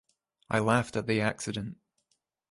[0.49, 1.77] I laughed at the accident.